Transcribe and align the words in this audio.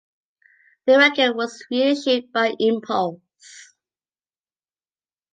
The 0.87 0.97
record 0.97 1.35
was 1.35 1.63
reissued 1.69 2.31
by 2.31 2.55
Impulse! 2.59 3.19